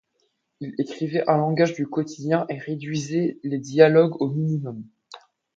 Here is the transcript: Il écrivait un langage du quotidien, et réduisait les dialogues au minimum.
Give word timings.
Il 0.61 0.73
écrivait 0.79 1.29
un 1.29 1.37
langage 1.37 1.75
du 1.75 1.85
quotidien, 1.85 2.47
et 2.49 2.57
réduisait 2.57 3.37
les 3.43 3.59
dialogues 3.59 4.19
au 4.19 4.31
minimum. 4.31 4.83